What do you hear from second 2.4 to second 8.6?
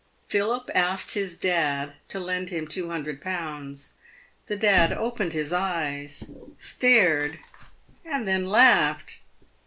him 200Z. The dad opened his eyes, stared, and then